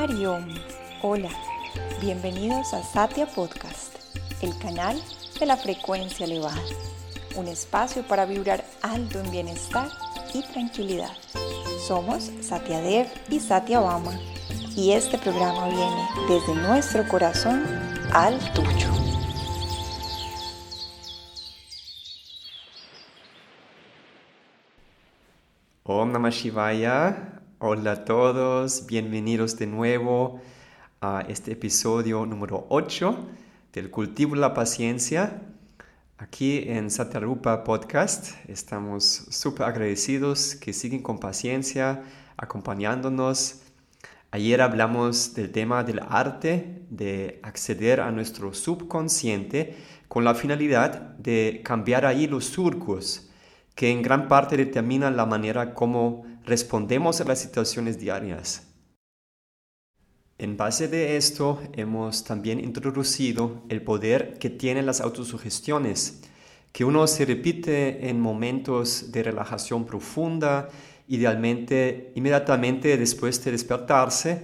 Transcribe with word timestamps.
Hariom, 0.00 0.48
hola, 1.02 1.28
bienvenidos 2.00 2.72
a 2.72 2.82
Satya 2.82 3.26
Podcast, 3.26 3.98
el 4.40 4.56
canal 4.58 4.98
de 5.38 5.44
la 5.44 5.58
frecuencia 5.58 6.24
elevada, 6.24 6.62
un 7.36 7.46
espacio 7.48 8.02
para 8.08 8.24
vibrar 8.24 8.64
alto 8.80 9.20
en 9.20 9.30
bienestar 9.30 9.90
y 10.32 10.42
tranquilidad. 10.42 11.12
Somos 11.86 12.32
Satya 12.40 12.80
Dev 12.80 13.08
y 13.28 13.40
Satya 13.40 13.80
Bama 13.80 14.18
y 14.74 14.92
este 14.92 15.18
programa 15.18 15.68
viene 15.68 16.08
desde 16.30 16.54
nuestro 16.54 17.06
corazón 17.06 17.62
al 18.14 18.38
tuyo. 18.54 18.88
Om 25.84 26.10
Namah 26.10 26.30
Shivaya, 26.30 27.29
Hola 27.62 27.92
a 27.92 28.04
todos, 28.06 28.86
bienvenidos 28.86 29.58
de 29.58 29.66
nuevo 29.66 30.40
a 31.02 31.26
este 31.28 31.52
episodio 31.52 32.24
número 32.24 32.64
8 32.70 33.28
del 33.74 33.90
Cultivo 33.90 34.34
de 34.34 34.40
la 34.40 34.54
Paciencia. 34.54 35.42
Aquí 36.16 36.64
en 36.66 36.90
Satyarupa 36.90 37.62
Podcast 37.62 38.34
estamos 38.48 39.04
súper 39.04 39.66
agradecidos 39.66 40.54
que 40.54 40.72
siguen 40.72 41.02
con 41.02 41.18
paciencia 41.18 42.02
acompañándonos. 42.38 43.60
Ayer 44.30 44.62
hablamos 44.62 45.34
del 45.34 45.52
tema 45.52 45.84
del 45.84 46.00
arte 46.08 46.86
de 46.88 47.40
acceder 47.42 48.00
a 48.00 48.10
nuestro 48.10 48.54
subconsciente 48.54 49.76
con 50.08 50.24
la 50.24 50.34
finalidad 50.34 51.14
de 51.18 51.60
cambiar 51.62 52.06
ahí 52.06 52.26
los 52.26 52.46
surcos 52.46 53.28
que 53.74 53.90
en 53.90 54.00
gran 54.00 54.28
parte 54.28 54.56
determinan 54.56 55.14
la 55.14 55.26
manera 55.26 55.74
como 55.74 56.29
respondemos 56.50 57.20
a 57.20 57.24
las 57.24 57.38
situaciones 57.38 58.00
diarias. 58.00 58.66
En 60.36 60.56
base 60.56 60.88
de 60.88 61.16
esto, 61.16 61.60
hemos 61.74 62.24
también 62.24 62.58
introducido 62.58 63.62
el 63.68 63.82
poder 63.82 64.36
que 64.40 64.50
tienen 64.50 64.84
las 64.84 65.00
autosugestiones, 65.00 66.22
que 66.72 66.84
uno 66.84 67.06
se 67.06 67.24
repite 67.24 68.08
en 68.08 68.18
momentos 68.18 69.12
de 69.12 69.22
relajación 69.22 69.86
profunda, 69.86 70.68
idealmente 71.06 72.10
inmediatamente 72.16 72.96
después 72.96 73.44
de 73.44 73.52
despertarse, 73.52 74.42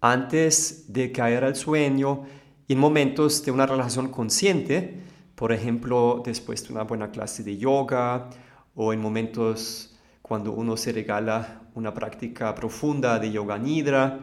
antes 0.00 0.94
de 0.94 1.12
caer 1.12 1.44
al 1.44 1.56
sueño, 1.56 2.24
en 2.68 2.78
momentos 2.78 3.44
de 3.44 3.50
una 3.50 3.66
relajación 3.66 4.08
consciente, 4.08 4.98
por 5.34 5.52
ejemplo, 5.52 6.22
después 6.24 6.66
de 6.66 6.72
una 6.72 6.84
buena 6.84 7.10
clase 7.10 7.42
de 7.42 7.58
yoga 7.58 8.30
o 8.74 8.94
en 8.94 9.00
momentos 9.00 9.93
cuando 10.24 10.52
uno 10.52 10.78
se 10.78 10.90
regala 10.90 11.60
una 11.74 11.92
práctica 11.92 12.54
profunda 12.54 13.18
de 13.18 13.30
yoga 13.30 13.58
nidra. 13.58 14.20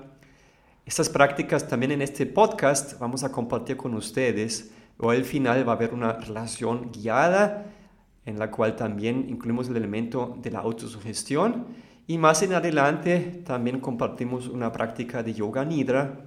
Estas 0.83 1.09
prácticas 1.09 1.67
también 1.67 1.91
en 1.91 2.01
este 2.01 2.25
podcast 2.25 2.97
vamos 2.97 3.23
a 3.23 3.31
compartir 3.31 3.77
con 3.77 3.93
ustedes. 3.93 4.71
O 4.97 5.11
al 5.11 5.23
final 5.23 5.67
va 5.67 5.73
a 5.73 5.75
haber 5.75 5.93
una 5.93 6.13
relación 6.13 6.91
guiada 6.91 7.67
en 8.25 8.39
la 8.39 8.49
cual 8.49 8.75
también 8.75 9.27
incluimos 9.29 9.69
el 9.69 9.77
elemento 9.77 10.39
de 10.41 10.49
la 10.49 10.61
autosugestión. 10.61 11.67
Y 12.07 12.17
más 12.17 12.41
en 12.41 12.53
adelante 12.53 13.43
también 13.45 13.79
compartimos 13.79 14.47
una 14.47 14.71
práctica 14.71 15.21
de 15.21 15.35
yoga 15.35 15.63
nidra, 15.65 16.25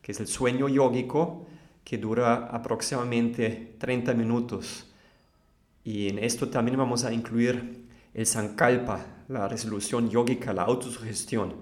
que 0.00 0.12
es 0.12 0.20
el 0.20 0.26
sueño 0.26 0.70
yógico, 0.70 1.44
que 1.84 1.98
dura 1.98 2.46
aproximadamente 2.50 3.76
30 3.78 4.14
minutos. 4.14 4.90
Y 5.84 6.08
en 6.08 6.18
esto 6.18 6.48
también 6.48 6.78
vamos 6.78 7.04
a 7.04 7.12
incluir 7.12 7.81
el 8.14 8.26
sankalpa, 8.26 9.24
la 9.28 9.48
resolución 9.48 10.10
yógica, 10.10 10.52
la 10.52 10.62
autosugestión. 10.62 11.54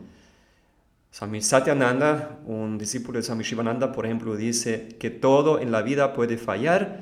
Swami 1.11 1.43
Satyananda, 1.43 2.41
un 2.47 2.78
discípulo 2.78 3.19
de 3.19 3.25
Swami 3.25 3.44
Shivananda, 3.44 3.93
por 3.93 4.06
ejemplo, 4.06 4.37
dice 4.37 4.97
que 4.99 5.10
todo 5.10 5.59
en 5.59 5.72
la 5.72 5.83
vida 5.83 6.12
puede 6.12 6.37
fallar, 6.37 7.00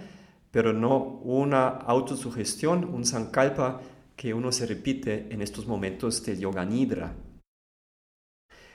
pero 0.50 0.72
no 0.72 0.98
una 1.22 1.69
autosugestión, 1.69 2.84
un 2.84 3.04
sankalpa 3.04 3.81
que 4.16 4.34
uno 4.34 4.50
se 4.50 4.66
repite 4.66 5.28
en 5.31 5.42
estos 5.42 5.66
momentos 5.66 6.25
de 6.25 6.38
yoga 6.38 6.64
nidra. 6.64 7.14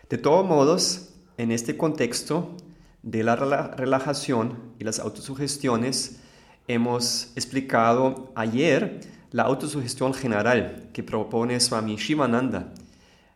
De 0.09 0.17
todos 0.17 0.45
modos, 0.45 1.15
en 1.37 1.51
este 1.51 1.75
contexto 1.77 2.55
de 3.01 3.23
la 3.23 3.35
relajación 3.35 4.73
y 4.79 4.83
las 4.83 4.99
autosugestiones, 4.99 6.21
hemos 6.67 7.31
explicado 7.35 8.31
ayer 8.35 9.01
la 9.33 9.43
autosugestión 9.43 10.13
general 10.13 10.89
que 10.93 11.03
propone 11.03 11.59
Swami 11.59 11.95
Shivananda, 11.95 12.71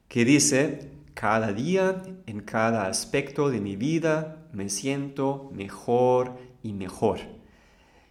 que 0.08 0.26
dice, 0.26 0.92
cada 1.16 1.52
día, 1.52 2.04
en 2.28 2.42
cada 2.42 2.86
aspecto 2.86 3.50
de 3.50 3.60
mi 3.60 3.76
vida, 3.76 4.48
me 4.54 4.70
siento 4.70 5.50
mejor 5.54 6.38
y 6.62 6.74
mejor. 6.74 7.20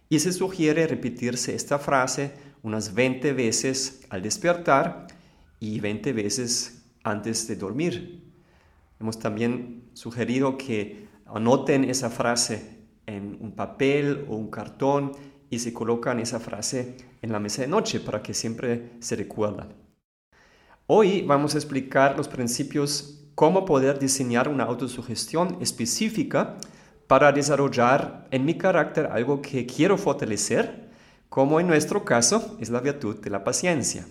Y 0.09 0.19
se 0.19 0.33
sugiere 0.33 0.85
repetirse 0.85 1.55
esta 1.55 1.79
frase 1.79 2.33
unas 2.61 2.93
20 2.93 3.31
veces 3.31 4.01
al 4.09 4.21
despertar 4.21 5.07
y 5.61 5.79
20 5.79 6.11
veces 6.11 6.83
antes 7.03 7.47
de 7.47 7.55
dormir. 7.55 8.21
Hemos 8.99 9.17
también 9.17 9.89
sugerido 9.93 10.57
que 10.57 11.07
anoten 11.25 11.85
esa 11.85 12.09
frase 12.09 12.79
en 13.05 13.37
un 13.39 13.53
papel 13.53 14.25
o 14.27 14.35
un 14.35 14.49
cartón 14.49 15.13
y 15.49 15.59
se 15.59 15.73
colocan 15.73 16.19
esa 16.19 16.39
frase 16.39 16.97
en 17.21 17.31
la 17.31 17.39
mesa 17.39 17.61
de 17.61 17.67
noche 17.67 17.99
para 17.99 18.21
que 18.21 18.33
siempre 18.33 18.91
se 18.99 19.15
recuerdan. 19.15 19.73
Hoy 20.87 21.21
vamos 21.21 21.53
a 21.53 21.57
explicar 21.57 22.15
los 22.17 22.27
principios 22.27 23.25
cómo 23.35 23.65
poder 23.65 23.99
diseñar 23.99 24.49
una 24.49 24.63
autosugestión 24.63 25.57
específica 25.61 26.57
para 27.07 27.31
desarrollar 27.31 28.27
en 28.31 28.45
mi 28.45 28.57
carácter 28.57 29.07
algo 29.07 29.41
que 29.41 29.65
quiero 29.65 29.97
fortalecer, 29.97 30.89
como 31.29 31.59
en 31.59 31.67
nuestro 31.67 32.03
caso 32.03 32.57
es 32.59 32.69
la 32.69 32.79
virtud 32.79 33.17
de 33.17 33.29
la 33.29 33.43
paciencia. 33.43 34.07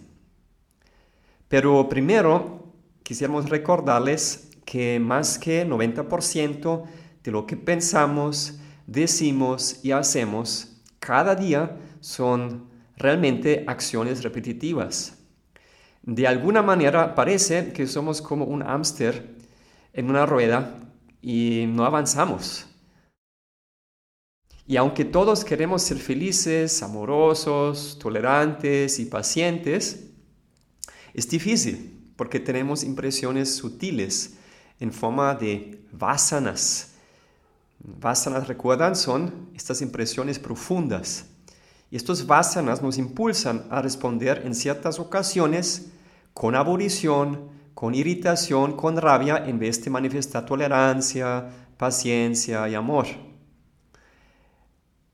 Pero 1.48 1.88
primero 1.88 2.72
quisiéramos 3.02 3.48
recordarles 3.48 4.50
que 4.64 4.98
más 4.98 5.38
que 5.38 5.66
90% 5.66 6.84
de 7.22 7.30
lo 7.30 7.46
que 7.46 7.56
pensamos, 7.56 8.58
decimos 8.86 9.80
y 9.82 9.92
hacemos 9.92 10.75
cada 11.06 11.36
día 11.36 11.78
son 12.00 12.68
realmente 12.96 13.64
acciones 13.68 14.24
repetitivas. 14.24 15.16
De 16.02 16.26
alguna 16.26 16.62
manera 16.62 17.14
parece 17.14 17.72
que 17.72 17.86
somos 17.86 18.20
como 18.20 18.44
un 18.44 18.64
hámster 18.64 19.36
en 19.92 20.10
una 20.10 20.26
rueda 20.26 20.80
y 21.22 21.66
no 21.68 21.84
avanzamos. 21.84 22.66
Y 24.66 24.76
aunque 24.76 25.04
todos 25.04 25.44
queremos 25.44 25.82
ser 25.82 25.98
felices, 25.98 26.82
amorosos, 26.82 27.96
tolerantes 28.00 28.98
y 28.98 29.04
pacientes, 29.04 30.10
es 31.14 31.28
difícil 31.28 32.12
porque 32.16 32.40
tenemos 32.40 32.82
impresiones 32.82 33.54
sutiles 33.54 34.38
en 34.80 34.92
forma 34.92 35.36
de 35.36 35.86
vasanas, 35.92 36.95
Vasanas, 37.88 38.48
recuerdan, 38.48 38.96
son 38.96 39.48
estas 39.54 39.80
impresiones 39.80 40.40
profundas. 40.40 41.26
Y 41.88 41.94
estos 41.94 42.26
vasanas 42.26 42.82
nos 42.82 42.98
impulsan 42.98 43.64
a 43.70 43.80
responder 43.80 44.42
en 44.44 44.56
ciertas 44.56 44.98
ocasiones 44.98 45.92
con 46.34 46.56
abolición, 46.56 47.48
con 47.74 47.94
irritación, 47.94 48.76
con 48.76 48.96
rabia, 48.96 49.36
en 49.46 49.60
vez 49.60 49.84
de 49.84 49.90
manifestar 49.90 50.44
tolerancia, 50.44 51.48
paciencia 51.76 52.68
y 52.68 52.74
amor. 52.74 53.06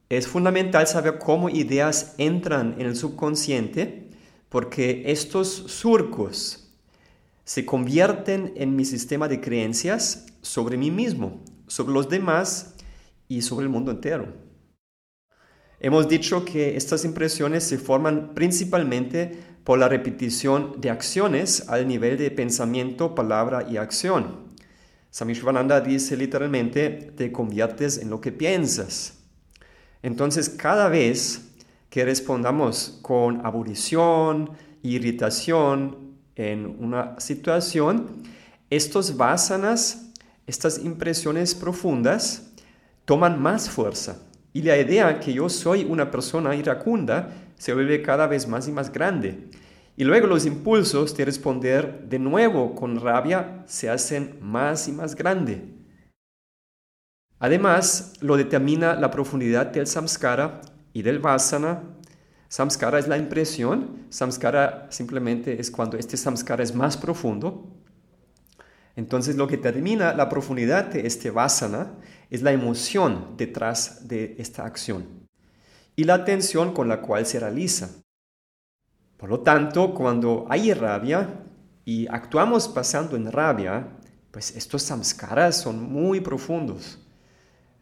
Es 0.09 0.27
fundamental 0.27 0.87
saber 0.87 1.19
cómo 1.19 1.51
ideas 1.51 2.15
entran 2.17 2.77
en 2.79 2.87
el 2.87 2.97
subconsciente 2.97 4.09
porque 4.49 5.03
estos 5.07 5.49
surcos 5.49 6.71
se 7.45 7.67
convierten 7.67 8.55
en 8.57 8.77
mi 8.77 8.87
sistema 8.87 9.29
de 9.29 9.43
creencias 9.43 10.25
sobre 10.41 10.79
mí 10.79 10.91
mismo 10.91 11.43
sobre 11.73 11.95
los 11.95 12.11
demás 12.11 12.75
y 13.29 13.41
sobre 13.41 13.65
el 13.65 13.71
mundo 13.71 13.91
entero. 13.93 14.27
Hemos 15.81 16.07
dicho 16.07 16.45
que 16.45 16.77
estas 16.77 17.07
impresiones 17.07 17.65
se 17.65 17.79
forman 17.79 18.35
principalmente 18.35 19.39
por 19.65 19.79
la 19.79 19.89
repetición 19.89 20.79
de 20.83 20.91
acciones 20.91 21.71
al 21.71 21.89
nivel 21.89 22.19
de 22.19 22.31
pensamiento, 22.31 23.15
palabra 23.15 23.67
y 23.71 23.79
acción. 23.79 24.53
Swami 25.11 25.33
dice 25.87 26.15
literalmente, 26.17 26.91
te 27.17 27.33
conviertes 27.33 27.97
en 27.97 28.11
lo 28.11 28.21
que 28.21 28.33
piensas. 28.33 29.15
Entonces, 30.03 30.51
cada 30.51 30.91
vez 30.91 31.55
que 31.89 32.05
respondamos 32.05 32.99
con 33.01 33.47
abolición, 33.47 34.51
irritación 34.83 36.19
en 36.37 36.67
una 36.67 37.19
situación, 37.19 38.23
estos 38.69 39.17
vasanas 39.17 40.12
estas 40.47 40.79
impresiones 40.79 41.55
profundas 41.55 42.53
toman 43.05 43.41
más 43.41 43.71
fuerza 43.71 44.19
y 44.53 44.63
la 44.63 44.77
idea 44.77 45.19
que 45.19 45.33
yo 45.33 45.49
soy 45.49 45.85
una 45.85 46.11
persona 46.11 46.55
iracunda 46.55 47.31
se 47.57 47.73
vuelve 47.73 48.03
cada 48.03 48.27
vez 48.27 48.47
más 48.47 48.69
y 48.69 48.73
más 48.73 48.93
grande. 48.93 49.49
Y 49.97 50.05
luego 50.05 50.27
los 50.27 50.47
impulsos 50.47 51.17
de 51.17 51.25
responder 51.25 52.09
de 52.09 52.19
nuevo 52.19 52.75
con 52.75 53.01
rabia 53.01 53.63
se 53.67 53.89
hacen 53.89 54.39
más 54.41 54.89
y 54.89 54.93
más 54.93 55.15
grandes. 55.15 55.61
Además, 57.39 58.15
lo 58.21 58.37
determina 58.37 58.95
la 58.95 59.11
profundidad 59.11 59.67
del 59.67 59.87
samskara 59.87 60.61
y 60.93 61.03
del 61.03 61.19
vasana. 61.19 61.83
Samskara 62.49 62.99
es 62.99 63.09
la 63.09 63.19
impresión, 63.19 64.07
samskara 64.11 64.87
simplemente 64.91 65.61
es 65.61 65.71
cuando 65.71 65.97
este 65.97 66.17
samskara 66.17 66.63
es 66.63 66.75
más 66.75 66.97
profundo. 66.97 67.82
Entonces 68.97 69.37
lo 69.37 69.47
que 69.47 69.57
determina 69.57 70.13
la 70.15 70.29
profundidad 70.29 70.87
de 70.87 71.07
este 71.07 71.31
vasana 71.31 71.95
es 72.31 72.43
la 72.43 72.53
emoción 72.53 73.35
detrás 73.37 74.07
de 74.09 74.37
esta 74.39 74.65
acción 74.65 75.29
y 75.97 76.05
la 76.05 76.15
atención 76.15 76.73
con 76.73 76.89
la 76.89 77.01
cual 77.01 77.27
se 77.27 77.41
realiza. 77.41 77.91
Por 79.17 79.31
lo 79.31 79.41
tanto, 79.41 79.95
cuando 79.95 80.47
hay 80.49 80.73
rabia 80.75 81.45
y 81.85 82.07
actuamos 82.09 82.69
pasando 82.69 83.17
en 83.17 83.31
rabia, 83.31 83.89
pues 84.31 84.57
estos 84.57 84.83
samskaras 84.83 85.61
son 85.61 85.83
muy 85.83 86.21
profundos. 86.21 86.99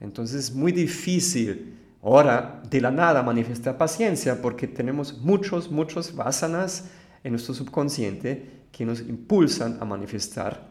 Entonces 0.01 0.45
es 0.45 0.55
muy 0.55 0.73
difícil 0.73 1.79
ahora 2.03 2.63
de 2.69 2.81
la 2.81 2.91
nada 2.91 3.23
manifestar 3.23 3.77
paciencia 3.77 4.41
porque 4.41 4.67
tenemos 4.67 5.19
muchos, 5.19 5.71
muchos 5.71 6.15
vasanas 6.15 6.91
en 7.23 7.33
nuestro 7.33 7.55
subconsciente 7.55 8.67
que 8.73 8.85
nos 8.85 9.01
impulsan 9.01 9.79
a 9.81 9.85
manifestar 9.85 10.71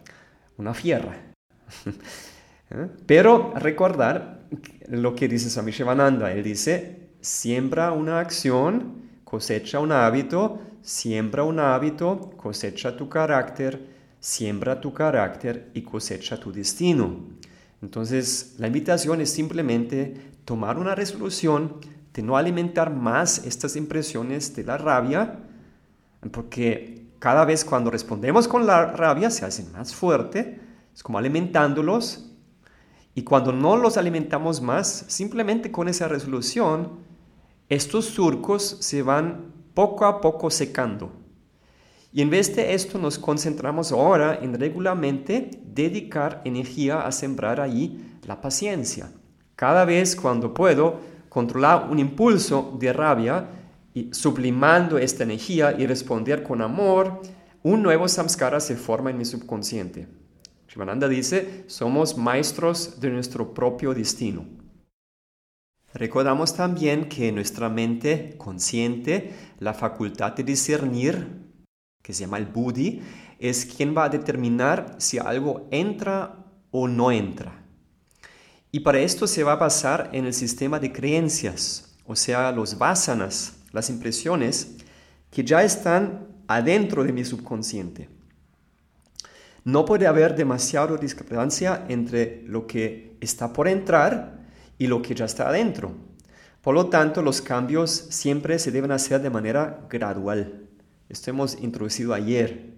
una 0.60 0.74
fierra. 0.74 1.18
¿Eh? 2.72 2.88
Pero 3.08 3.54
recordar 3.56 4.42
lo 4.88 5.16
que 5.16 5.28
dice 5.28 5.50
Swami 5.50 5.72
Shivananda, 5.72 6.32
él 6.32 6.44
dice, 6.44 7.10
siembra 7.22 7.92
una 7.92 8.20
acción, 8.20 9.10
cosecha 9.24 9.80
un 9.80 9.92
hábito, 9.92 10.60
siembra 10.82 11.44
un 11.44 11.60
hábito, 11.60 12.32
cosecha 12.38 12.96
tu 12.96 13.10
carácter, 13.10 13.88
siembra 14.20 14.80
tu 14.80 14.94
carácter 14.94 15.72
y 15.74 15.82
cosecha 15.82 16.40
tu 16.40 16.52
destino. 16.52 17.40
Entonces, 17.82 18.56
la 18.60 18.68
invitación 18.68 19.22
es 19.22 19.32
simplemente 19.32 20.14
tomar 20.46 20.78
una 20.78 20.94
resolución 20.94 21.78
de 22.14 22.22
no 22.22 22.36
alimentar 22.36 22.94
más 22.94 23.46
estas 23.46 23.76
impresiones 23.76 24.56
de 24.56 24.64
la 24.64 24.78
rabia, 24.78 25.40
porque 26.32 26.99
cada 27.20 27.46
vez 27.46 27.66
cuando 27.66 27.92
respondemos 27.92 28.48
con 28.48 28.66
la 28.66 28.86
rabia 28.86 29.30
se 29.30 29.46
hacen 29.46 29.72
más 29.72 29.94
fuerte, 29.94 30.60
es 30.94 31.04
como 31.04 31.18
alimentándolos, 31.18 32.30
y 33.14 33.24
cuando 33.24 33.52
no 33.52 33.76
los 33.76 33.98
alimentamos 33.98 34.62
más, 34.62 35.06
simplemente 35.08 35.72
con 35.72 35.90
esa 35.90 36.08
resolución, 36.08 37.00
estos 37.68 38.06
surcos 38.06 38.78
se 38.80 39.02
van 39.02 39.54
poco 39.74 40.06
a 40.06 40.22
poco 40.22 40.50
secando. 40.50 41.12
Y 42.12 42.22
en 42.22 42.30
vez 42.30 42.56
de 42.56 42.74
esto 42.74 42.98
nos 42.98 43.20
concentramos 43.20 43.92
ahora 43.92 44.40
en 44.42 44.58
regularmente 44.58 45.52
dedicar 45.64 46.42
energía 46.46 47.02
a 47.02 47.12
sembrar 47.12 47.60
ahí 47.60 48.18
la 48.26 48.42
paciencia. 48.42 49.12
Cada 49.56 49.86
vez 49.86 50.16
cuando 50.16 50.54
puedo 50.54 51.00
controlar 51.28 51.88
un 51.92 52.00
impulso 52.00 52.76
de 52.80 52.94
rabia 52.94 53.48
y 53.94 54.14
sublimando 54.14 54.98
esta 54.98 55.24
energía 55.24 55.76
y 55.78 55.86
responder 55.88 56.44
con 56.44 56.62
amor, 56.62 57.22
un 57.64 57.82
nuevo 57.84 58.08
samskara 58.08 58.60
se 58.60 58.76
forma 58.76 59.10
en 59.10 59.18
mi 59.18 59.26
subconsciente. 59.26 60.08
Shivananda 60.68 61.08
dice, 61.08 61.66
somos 61.68 62.18
maestros 62.18 63.00
de 63.00 63.10
nuestro 63.10 63.54
propio 63.54 63.94
destino. 63.94 64.46
Recordamos 65.94 66.56
también 66.56 67.10
que 67.10 67.32
nuestra 67.32 67.68
mente 67.68 68.36
consciente, 68.38 69.34
la 69.58 69.74
facultad 69.74 70.34
de 70.34 70.44
discernir, 70.44 71.50
que 72.04 72.14
se 72.14 72.22
llama 72.22 72.38
el 72.38 72.46
buddhi, 72.46 73.02
es 73.40 73.66
quien 73.66 73.98
va 73.98 74.06
a 74.06 74.10
determinar 74.10 74.96
si 75.00 75.18
algo 75.18 75.68
entra 75.72 76.46
o 76.70 76.88
no 76.88 77.12
entra. 77.12 77.66
Y 78.72 78.82
para 78.82 79.00
esto 79.00 79.26
se 79.26 79.44
va 79.44 79.54
a 79.54 79.56
basar 79.56 80.12
en 80.14 80.26
el 80.26 80.34
sistema 80.34 80.80
de 80.80 80.94
creencias, 80.94 81.98
o 82.06 82.16
sea, 82.16 82.52
los 82.52 82.78
vasanas, 82.78 83.59
las 83.72 83.90
impresiones 83.90 84.76
que 85.32 85.44
ya 85.44 85.64
están 85.64 86.28
adentro 86.48 87.04
de 87.04 87.14
mi 87.14 87.24
subconsciente. 87.24 88.10
No 89.64 89.86
puede 89.86 90.08
haber 90.08 90.36
demasiada 90.36 90.98
discrepancia 90.98 91.86
entre 91.90 92.44
lo 92.48 92.66
que 92.66 93.18
está 93.22 93.54
por 93.54 93.68
entrar 93.68 94.40
y 94.78 94.88
lo 94.88 95.02
que 95.02 95.14
ya 95.14 95.26
está 95.26 95.50
adentro. 95.50 95.94
Por 96.62 96.74
lo 96.74 96.88
tanto, 96.88 97.22
los 97.22 97.42
cambios 97.42 97.92
siempre 97.92 98.60
se 98.60 98.72
deben 98.72 98.92
hacer 98.92 99.22
de 99.22 99.30
manera 99.30 99.86
gradual. 99.90 100.68
Esto 101.08 101.30
hemos 101.30 101.62
introducido 101.62 102.14
ayer. 102.14 102.74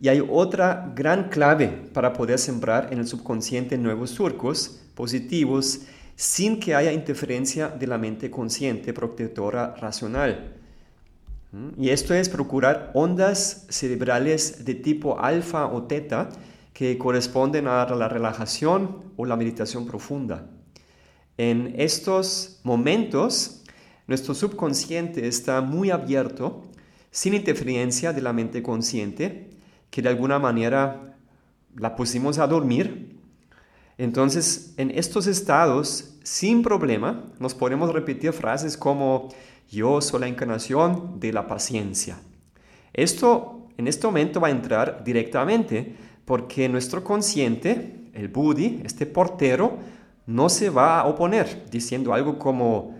Y 0.00 0.08
hay 0.08 0.26
otra 0.28 0.92
gran 0.94 1.28
clave 1.28 1.68
para 1.92 2.12
poder 2.12 2.38
sembrar 2.38 2.92
en 2.92 2.98
el 2.98 3.06
subconsciente 3.06 3.78
nuevos 3.78 4.10
surcos 4.10 4.80
positivos 4.94 5.80
sin 6.16 6.60
que 6.60 6.74
haya 6.74 6.92
interferencia 6.92 7.68
de 7.68 7.86
la 7.86 7.98
mente 7.98 8.30
consciente 8.30 8.92
protectora 8.92 9.74
racional. 9.76 10.54
¿Mm? 11.52 11.82
Y 11.82 11.90
esto 11.90 12.14
es 12.14 12.28
procurar 12.28 12.90
ondas 12.94 13.66
cerebrales 13.68 14.64
de 14.64 14.74
tipo 14.74 15.18
alfa 15.18 15.66
o 15.66 15.84
teta 15.84 16.28
que 16.72 16.98
corresponden 16.98 17.68
a 17.68 17.86
la 17.86 18.08
relajación 18.08 19.12
o 19.16 19.24
la 19.24 19.36
meditación 19.36 19.86
profunda. 19.86 20.50
En 21.36 21.74
estos 21.78 22.60
momentos, 22.62 23.62
nuestro 24.06 24.34
subconsciente 24.34 25.26
está 25.26 25.60
muy 25.60 25.90
abierto 25.90 26.62
sin 27.10 27.34
interferencia 27.34 28.12
de 28.12 28.20
la 28.20 28.32
mente 28.32 28.62
consciente, 28.62 29.50
que 29.90 30.02
de 30.02 30.08
alguna 30.08 30.40
manera 30.40 31.16
la 31.76 31.94
pusimos 31.94 32.38
a 32.38 32.46
dormir. 32.48 33.13
Entonces, 33.98 34.74
en 34.76 34.90
estos 34.90 35.26
estados, 35.26 36.16
sin 36.22 36.62
problema, 36.62 37.24
nos 37.38 37.54
podemos 37.54 37.92
repetir 37.92 38.32
frases 38.32 38.76
como 38.76 39.28
yo 39.70 40.00
soy 40.00 40.20
la 40.20 40.28
encarnación 40.28 41.20
de 41.20 41.32
la 41.32 41.46
paciencia. 41.46 42.18
Esto 42.92 43.68
en 43.76 43.88
este 43.88 44.06
momento 44.06 44.40
va 44.40 44.48
a 44.48 44.52
entrar 44.52 45.02
directamente 45.04 45.96
porque 46.24 46.68
nuestro 46.68 47.02
consciente, 47.04 48.10
el 48.14 48.28
Buddhi, 48.28 48.80
este 48.84 49.06
portero, 49.06 49.78
no 50.26 50.48
se 50.48 50.70
va 50.70 51.00
a 51.00 51.06
oponer 51.06 51.66
diciendo 51.70 52.14
algo 52.14 52.38
como, 52.38 52.94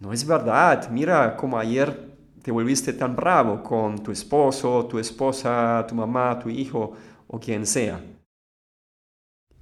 no 0.00 0.12
es 0.12 0.26
verdad, 0.26 0.88
mira 0.90 1.36
como 1.36 1.58
ayer 1.58 2.12
te 2.42 2.50
volviste 2.50 2.92
tan 2.92 3.14
bravo 3.14 3.62
con 3.62 3.98
tu 4.02 4.10
esposo, 4.10 4.86
tu 4.86 4.98
esposa, 4.98 5.84
tu 5.88 5.94
mamá, 5.94 6.38
tu 6.38 6.48
hijo 6.48 6.92
o 7.28 7.38
quien 7.38 7.66
sea. 7.66 8.00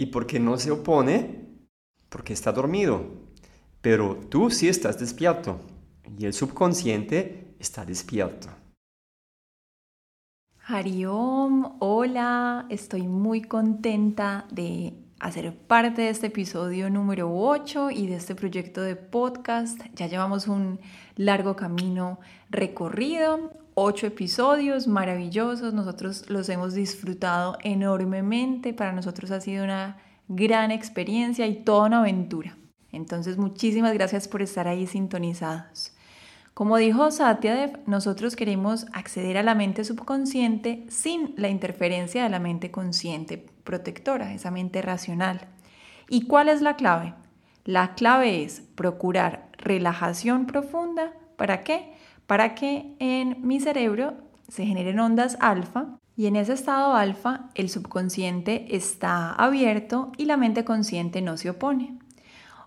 ¿Y 0.00 0.07
por 0.07 0.26
qué 0.26 0.40
no 0.40 0.57
se 0.57 0.71
opone? 0.71 1.45
Porque 2.09 2.33
está 2.33 2.52
dormido. 2.52 3.04
Pero 3.83 4.16
tú 4.30 4.49
sí 4.50 4.66
estás 4.66 4.99
despierto 4.99 5.61
y 6.19 6.25
el 6.25 6.33
subconsciente 6.33 7.54
está 7.59 7.85
despierto. 7.85 8.49
Hariom, 10.64 11.76
hola, 11.80 12.64
estoy 12.71 13.02
muy 13.02 13.42
contenta 13.42 14.47
de 14.50 14.95
hacer 15.19 15.54
parte 15.54 16.00
de 16.00 16.09
este 16.09 16.28
episodio 16.28 16.88
número 16.88 17.30
8 17.37 17.90
y 17.90 18.07
de 18.07 18.16
este 18.16 18.35
proyecto 18.35 18.80
de 18.80 18.97
podcast. 18.97 19.83
Ya 19.95 20.07
llevamos 20.07 20.49
un 20.49 20.80
largo 21.16 21.57
camino 21.57 22.21
recorrido, 22.49 23.52
ocho 23.82 24.06
episodios 24.06 24.87
maravillosos, 24.87 25.72
nosotros 25.72 26.28
los 26.28 26.49
hemos 26.49 26.75
disfrutado 26.75 27.56
enormemente, 27.62 28.75
para 28.75 28.92
nosotros 28.92 29.30
ha 29.30 29.40
sido 29.40 29.64
una 29.64 29.96
gran 30.28 30.70
experiencia 30.70 31.46
y 31.46 31.64
toda 31.64 31.87
una 31.87 32.00
aventura. 32.00 32.56
Entonces, 32.92 33.38
muchísimas 33.38 33.94
gracias 33.94 34.28
por 34.28 34.42
estar 34.42 34.68
ahí 34.68 34.87
sintonizados. 34.87 35.94
Como 36.52 36.76
dijo 36.76 37.10
Satyadev, 37.10 37.78
nosotros 37.87 38.37
queremos 38.37 38.87
acceder 38.92 39.38
a 39.38 39.42
la 39.42 39.54
mente 39.54 39.84
subconsciente 39.84 40.84
sin 40.90 41.32
la 41.37 41.49
interferencia 41.49 42.22
de 42.22 42.28
la 42.28 42.38
mente 42.38 42.70
consciente 42.70 43.38
protectora, 43.64 44.34
esa 44.34 44.50
mente 44.50 44.82
racional. 44.82 45.49
¿Y 46.08 46.26
cuál 46.26 46.50
es 46.50 46.60
la 46.60 46.76
clave? 46.76 47.14
La 47.64 47.94
clave 47.94 48.42
es 48.42 48.60
procurar 48.75 49.49
relajación 49.56 50.46
profunda. 50.46 51.14
¿Para 51.37 51.62
qué? 51.62 51.94
Para 52.30 52.54
que 52.54 52.94
en 53.00 53.38
mi 53.42 53.58
cerebro 53.58 54.14
se 54.46 54.64
generen 54.64 55.00
ondas 55.00 55.37
alfa 55.40 55.99
y 56.16 56.26
en 56.26 56.37
ese 56.37 56.52
estado 56.52 56.94
alfa 56.94 57.50
el 57.56 57.68
subconsciente 57.68 58.76
está 58.76 59.32
abierto 59.32 60.12
y 60.16 60.26
la 60.26 60.37
mente 60.37 60.64
consciente 60.64 61.22
no 61.22 61.37
se 61.37 61.50
opone. 61.50 61.99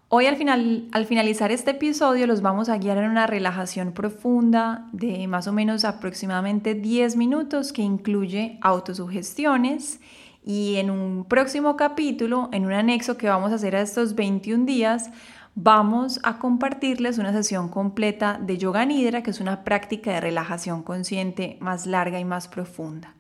Hoy 0.10 0.26
al, 0.26 0.36
final, 0.36 0.90
al 0.92 1.06
finalizar 1.06 1.50
este 1.54 1.72
episodio 1.72 2.28
los 2.28 2.42
vamos 2.42 2.68
a 2.68 2.78
guiar 2.78 2.98
en 2.98 3.10
una 3.10 3.26
relajación 3.26 3.94
profunda 3.94 4.90
de 4.92 5.30
más 5.30 5.48
o 5.48 5.54
menos 5.54 5.86
aproximadamente 5.86 6.74
10 6.74 7.16
minutos 7.16 7.72
que 7.72 7.84
incluye 7.84 8.58
autosugestiones 8.60 10.02
y 10.46 10.76
en 10.76 10.92
un 10.92 11.24
próximo 11.24 11.78
capítulo, 11.78 12.50
en 12.52 12.66
un 12.66 12.74
anexo 12.74 13.16
que 13.16 13.30
vamos 13.30 13.54
a 13.54 13.56
hacer 13.56 13.78
a 13.78 13.82
estos 13.82 14.14
21 14.16 14.66
días, 14.66 15.10
vamos 15.56 16.20
a 16.24 16.40
compartirles 16.40 17.18
una 17.18 17.32
sesión 17.32 17.70
completa 17.70 18.40
de 18.42 18.58
yoga 18.58 18.86
nidra, 18.86 19.24
que 19.24 19.32
es 19.32 19.40
una 19.40 19.64
práctica 19.64 20.12
de 20.12 20.22
relajación 20.22 20.84
consciente 20.84 21.58
más 21.60 21.86
larga 21.86 22.20
y 22.20 22.26
más 22.26 22.48
profunda. 22.48 23.16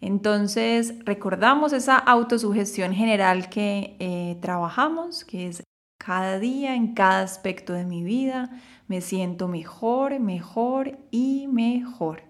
Entonces, 0.00 0.94
recordamos 1.04 1.72
esa 1.72 1.96
autosugestión 1.96 2.92
general 2.92 3.48
que 3.48 3.96
eh, 4.00 4.36
trabajamos, 4.40 5.24
que 5.24 5.48
es 5.48 5.62
cada 5.96 6.38
día, 6.38 6.74
en 6.74 6.92
cada 6.92 7.22
aspecto 7.22 7.72
de 7.72 7.84
mi 7.84 8.02
vida, 8.02 8.50
me 8.88 9.00
siento 9.00 9.48
mejor, 9.48 10.18
mejor 10.20 10.98
y 11.10 11.46
mejor. 11.46 12.22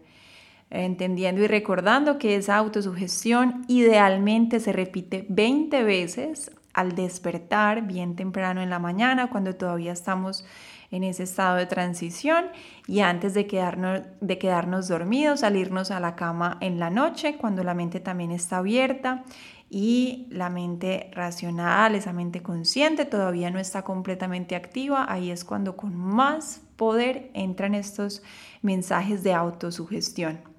Entendiendo 0.70 1.42
y 1.42 1.48
recordando 1.48 2.18
que 2.18 2.36
esa 2.36 2.56
autosugestión 2.56 3.64
idealmente 3.66 4.60
se 4.60 4.72
repite 4.72 5.26
20 5.28 5.82
veces 5.82 6.52
al 6.74 6.94
despertar 6.94 7.86
bien 7.86 8.16
temprano 8.16 8.60
en 8.60 8.70
la 8.70 8.78
mañana, 8.78 9.30
cuando 9.30 9.54
todavía 9.54 9.92
estamos 9.92 10.44
en 10.90 11.02
ese 11.02 11.22
estado 11.22 11.56
de 11.56 11.66
transición 11.66 12.46
y 12.86 13.00
antes 13.00 13.34
de 13.34 13.46
quedarnos, 13.46 14.02
de 14.20 14.38
quedarnos 14.38 14.88
dormidos, 14.88 15.40
salirnos 15.40 15.90
a 15.90 16.00
la 16.00 16.14
cama 16.14 16.58
en 16.60 16.78
la 16.78 16.90
noche, 16.90 17.36
cuando 17.36 17.64
la 17.64 17.74
mente 17.74 18.00
también 18.00 18.30
está 18.30 18.58
abierta 18.58 19.24
y 19.70 20.26
la 20.30 20.50
mente 20.50 21.10
racional, 21.14 21.94
esa 21.94 22.12
mente 22.12 22.42
consciente 22.42 23.04
todavía 23.06 23.50
no 23.50 23.58
está 23.58 23.82
completamente 23.82 24.54
activa, 24.54 25.10
ahí 25.10 25.30
es 25.30 25.44
cuando 25.44 25.76
con 25.76 25.96
más 25.96 26.60
poder 26.76 27.30
entran 27.34 27.74
estos 27.74 28.22
mensajes 28.62 29.22
de 29.22 29.32
autosugestión. 29.32 30.53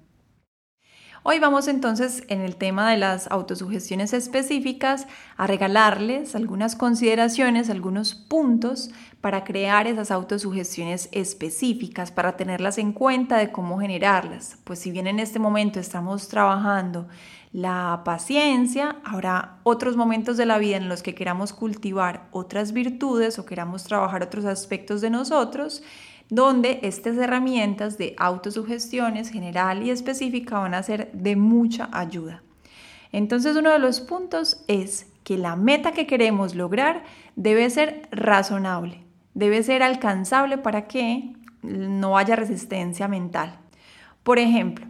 Hoy 1.28 1.40
vamos 1.40 1.66
entonces 1.66 2.22
en 2.28 2.40
el 2.40 2.54
tema 2.54 2.88
de 2.88 2.98
las 2.98 3.28
autosugestiones 3.32 4.12
específicas 4.12 5.08
a 5.36 5.48
regalarles 5.48 6.36
algunas 6.36 6.76
consideraciones, 6.76 7.68
algunos 7.68 8.14
puntos 8.14 8.90
para 9.20 9.42
crear 9.42 9.88
esas 9.88 10.12
autosugestiones 10.12 11.08
específicas, 11.10 12.12
para 12.12 12.36
tenerlas 12.36 12.78
en 12.78 12.92
cuenta 12.92 13.38
de 13.38 13.50
cómo 13.50 13.80
generarlas. 13.80 14.58
Pues 14.62 14.78
si 14.78 14.92
bien 14.92 15.08
en 15.08 15.18
este 15.18 15.40
momento 15.40 15.80
estamos 15.80 16.28
trabajando 16.28 17.08
la 17.50 18.02
paciencia, 18.04 18.94
habrá 19.02 19.58
otros 19.64 19.96
momentos 19.96 20.36
de 20.36 20.46
la 20.46 20.58
vida 20.58 20.76
en 20.76 20.88
los 20.88 21.02
que 21.02 21.16
queramos 21.16 21.52
cultivar 21.52 22.28
otras 22.30 22.72
virtudes 22.72 23.40
o 23.40 23.46
queramos 23.46 23.82
trabajar 23.82 24.22
otros 24.22 24.44
aspectos 24.44 25.00
de 25.00 25.10
nosotros 25.10 25.82
donde 26.28 26.80
estas 26.82 27.16
herramientas 27.16 27.98
de 27.98 28.14
autosugestiones 28.18 29.30
general 29.30 29.82
y 29.82 29.90
específica 29.90 30.58
van 30.58 30.74
a 30.74 30.82
ser 30.82 31.10
de 31.12 31.36
mucha 31.36 31.88
ayuda. 31.92 32.42
Entonces 33.12 33.56
uno 33.56 33.70
de 33.70 33.78
los 33.78 34.00
puntos 34.00 34.62
es 34.66 35.06
que 35.22 35.38
la 35.38 35.56
meta 35.56 35.92
que 35.92 36.06
queremos 36.06 36.54
lograr 36.54 37.04
debe 37.34 37.68
ser 37.70 38.08
razonable, 38.10 39.04
debe 39.34 39.62
ser 39.62 39.82
alcanzable 39.82 40.58
para 40.58 40.86
que 40.86 41.32
no 41.62 42.16
haya 42.16 42.36
resistencia 42.36 43.08
mental. 43.08 43.58
Por 44.22 44.38
ejemplo, 44.38 44.86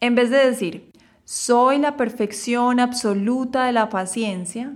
en 0.00 0.14
vez 0.14 0.30
de 0.30 0.38
decir, 0.38 0.92
soy 1.24 1.78
la 1.78 1.96
perfección 1.96 2.80
absoluta 2.80 3.64
de 3.64 3.72
la 3.72 3.88
paciencia, 3.88 4.72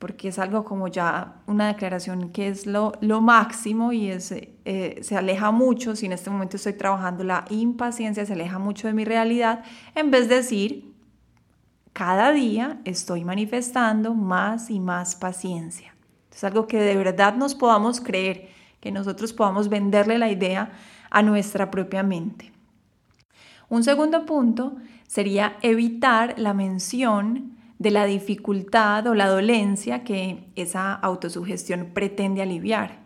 porque 0.00 0.28
es 0.28 0.38
algo 0.38 0.64
como 0.64 0.88
ya 0.88 1.42
una 1.46 1.68
declaración 1.68 2.30
que 2.30 2.48
es 2.48 2.66
lo, 2.66 2.98
máximo 3.20 3.92
y 3.92 4.10
eh, 4.10 4.98
se 5.02 5.16
aleja 5.16 5.50
mucho, 5.50 5.94
si 5.94 6.06
en 6.06 6.12
este 6.12 6.30
momento 6.30 6.56
estoy 6.56 6.72
trabajando 6.72 7.22
la 7.22 7.44
impaciencia, 7.50 8.24
se 8.24 8.32
aleja 8.32 8.58
mucho 8.58 8.88
de 8.88 8.94
mi 8.94 9.04
realidad, 9.04 9.62
en 9.94 10.10
vez 10.10 10.30
de 10.30 10.36
decir, 10.36 10.94
cada 11.92 12.32
día 12.32 12.80
estoy 12.86 13.24
manifestando 13.24 14.14
más 14.14 14.70
y 14.70 14.80
más 14.80 15.16
paciencia. 15.16 15.94
Es 16.32 16.44
algo 16.44 16.66
que 16.66 16.80
de 16.80 16.96
verdad 16.96 17.36
nos 17.36 17.54
podamos 17.54 18.00
creer, 18.00 18.48
que 18.80 18.90
nosotros 18.90 19.34
podamos 19.34 19.68
venderle 19.68 20.16
la 20.16 20.30
idea 20.30 20.72
a 21.10 21.22
nuestra 21.22 21.70
propia 21.70 22.02
mente. 22.02 22.52
Un 23.68 23.84
segundo 23.84 24.24
punto 24.24 24.76
sería 25.06 25.58
evitar 25.60 26.38
la 26.38 26.54
mención 26.54 27.59
de 27.80 27.90
la 27.90 28.04
dificultad 28.04 29.06
o 29.06 29.14
la 29.14 29.26
dolencia 29.26 30.04
que 30.04 30.52
esa 30.54 30.92
autosugestión 30.92 31.92
pretende 31.94 32.42
aliviar. 32.42 33.00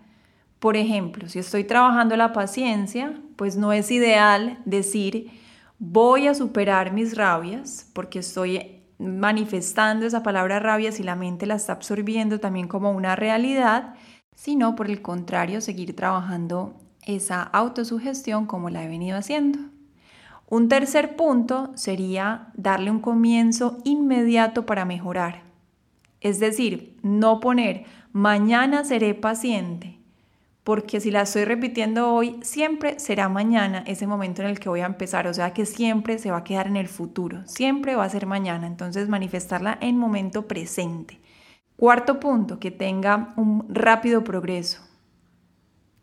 Por 0.59 0.77
ejemplo, 0.77 1.29
si 1.29 1.39
estoy 1.39 1.63
trabajando 1.63 2.17
la 2.17 2.33
paciencia, 2.33 3.15
pues 3.37 3.57
no 3.57 3.73
es 3.73 3.93
ideal 3.93 4.59
decir 4.65 5.31
voy 5.79 6.27
a 6.27 6.35
superar 6.35 6.93
mis 6.93 7.17
rabias 7.17 7.89
porque 7.93 8.19
estoy 8.19 8.83
manifestando 8.99 10.07
esa 10.07 10.25
palabra 10.25 10.59
rabia 10.59 10.91
si 10.91 11.05
la 11.05 11.15
mente 11.15 11.47
la 11.47 11.55
está 11.55 11.75
absorbiendo 11.75 12.41
también 12.41 12.67
como 12.67 12.91
una 12.91 13.15
realidad, 13.15 13.95
sino 14.35 14.75
por 14.75 14.91
el 14.91 15.03
contrario 15.03 15.61
seguir 15.61 15.95
trabajando 15.95 16.75
esa 17.07 17.43
autosugestión 17.43 18.47
como 18.47 18.71
la 18.71 18.83
he 18.83 18.89
venido 18.89 19.17
haciendo. 19.17 19.74
Un 20.49 20.69
tercer 20.69 21.17
punto 21.17 21.73
sería 21.75 22.49
darle 22.55 22.91
un 22.91 23.01
comienzo 23.01 23.79
inmediato 23.85 24.67
para 24.67 24.85
mejorar. 24.85 25.43
Es 26.21 26.39
decir, 26.39 26.99
no 27.03 27.41
poner 27.41 27.85
mañana 28.13 28.85
seré 28.85 29.15
paciente, 29.15 29.99
porque 30.63 31.01
si 31.01 31.11
la 31.11 31.23
estoy 31.23 31.45
repitiendo 31.45 32.13
hoy, 32.13 32.39
siempre 32.43 32.99
será 32.99 33.29
mañana 33.29 33.85
ese 33.87 34.07
momento 34.07 34.43
en 34.43 34.49
el 34.49 34.61
que 34.61 34.69
voy 34.69 34.81
a 34.81 34.87
empezar, 34.87 35.27
o 35.27 35.35
sea 35.35 35.53
que 35.53 35.67
siempre 35.67 36.19
se 36.19 36.31
va 36.31 36.39
a 36.39 36.45
quedar 36.45 36.67
en 36.67 36.77
el 36.77 36.89
futuro, 36.89 37.43
siempre 37.47 37.97
va 37.97 38.05
a 38.05 38.09
ser 38.11 38.27
mañana, 38.27 38.67
entonces 38.67 39.09
manifestarla 39.09 39.79
en 39.81 39.99
momento 39.99 40.47
presente. 40.47 41.21
Cuarto 41.77 42.21
punto, 42.21 42.59
que 42.59 42.71
tenga 42.71 43.35
un 43.37 43.67
rápido 43.69 44.25
progreso 44.25 44.84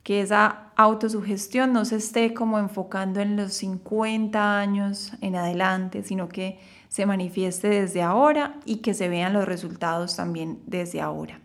que 0.03 0.21
esa 0.21 0.71
autosugestión 0.75 1.73
no 1.73 1.85
se 1.85 1.97
esté 1.97 2.33
como 2.33 2.57
enfocando 2.57 3.19
en 3.19 3.35
los 3.35 3.53
50 3.53 4.59
años 4.59 5.13
en 5.21 5.35
adelante, 5.35 6.03
sino 6.03 6.27
que 6.27 6.59
se 6.89 7.05
manifieste 7.05 7.69
desde 7.69 8.01
ahora 8.01 8.59
y 8.65 8.77
que 8.77 8.93
se 8.93 9.09
vean 9.09 9.33
los 9.33 9.45
resultados 9.45 10.15
también 10.15 10.59
desde 10.65 11.01
ahora. 11.01 11.39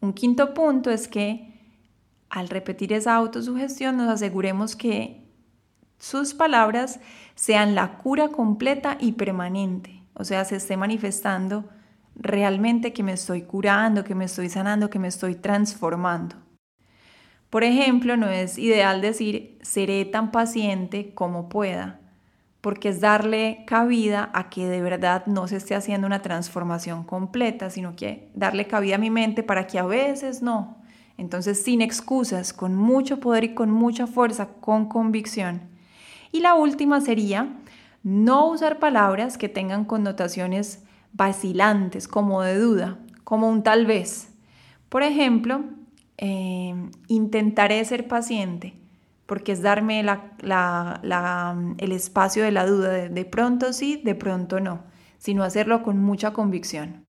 Un 0.00 0.12
quinto 0.12 0.52
punto 0.52 0.90
es 0.90 1.08
que 1.08 1.54
al 2.28 2.48
repetir 2.48 2.92
esa 2.92 3.14
autosugestión 3.14 3.96
nos 3.96 4.08
aseguremos 4.08 4.76
que 4.76 5.24
sus 5.98 6.34
palabras 6.34 7.00
sean 7.34 7.74
la 7.74 7.98
cura 7.98 8.28
completa 8.28 8.96
y 9.00 9.12
permanente, 9.12 10.02
o 10.14 10.24
sea, 10.24 10.44
se 10.44 10.56
esté 10.56 10.76
manifestando 10.76 11.68
realmente 12.14 12.92
que 12.92 13.02
me 13.02 13.12
estoy 13.12 13.42
curando, 13.42 14.04
que 14.04 14.14
me 14.14 14.24
estoy 14.24 14.48
sanando, 14.48 14.90
que 14.90 14.98
me 14.98 15.08
estoy 15.08 15.36
transformando. 15.36 16.36
Por 17.50 17.64
ejemplo, 17.64 18.16
no 18.16 18.28
es 18.28 18.58
ideal 18.58 19.00
decir 19.00 19.58
seré 19.62 20.04
tan 20.04 20.30
paciente 20.30 21.12
como 21.14 21.48
pueda, 21.48 22.00
porque 22.60 22.90
es 22.90 23.00
darle 23.00 23.64
cabida 23.66 24.30
a 24.34 24.50
que 24.50 24.66
de 24.66 24.82
verdad 24.82 25.24
no 25.26 25.48
se 25.48 25.56
esté 25.56 25.74
haciendo 25.74 26.06
una 26.06 26.20
transformación 26.20 27.04
completa, 27.04 27.70
sino 27.70 27.96
que 27.96 28.28
darle 28.34 28.66
cabida 28.66 28.96
a 28.96 28.98
mi 28.98 29.10
mente 29.10 29.42
para 29.42 29.66
que 29.66 29.78
a 29.78 29.86
veces 29.86 30.42
no. 30.42 30.76
Entonces, 31.16 31.62
sin 31.62 31.80
excusas, 31.80 32.52
con 32.52 32.76
mucho 32.76 33.18
poder 33.18 33.44
y 33.44 33.54
con 33.54 33.70
mucha 33.70 34.06
fuerza, 34.06 34.48
con 34.60 34.88
convicción. 34.88 35.62
Y 36.30 36.40
la 36.40 36.54
última 36.54 37.00
sería 37.00 37.48
no 38.02 38.46
usar 38.48 38.78
palabras 38.78 39.38
que 39.38 39.48
tengan 39.48 39.84
connotaciones 39.84 40.84
vacilantes, 41.12 42.06
como 42.06 42.42
de 42.42 42.58
duda, 42.58 42.98
como 43.24 43.48
un 43.48 43.62
tal 43.62 43.86
vez. 43.86 44.32
Por 44.88 45.02
ejemplo, 45.02 45.64
Em, 46.20 46.90
intentaré 47.06 47.84
ser 47.84 48.08
paciente, 48.08 48.74
porque 49.26 49.52
es 49.52 49.62
darme 49.62 50.00
el 50.00 51.92
espacio 51.92 52.42
de 52.42 52.50
la 52.50 52.66
duda, 52.66 52.88
de, 52.90 53.08
de 53.08 53.24
pronto 53.24 53.72
sí, 53.72 54.02
de 54.04 54.16
pronto 54.16 54.58
no, 54.58 54.82
sino 55.18 55.44
hacerlo 55.44 55.84
con 55.84 55.98
mucha 56.02 56.32
convicción. 56.32 57.06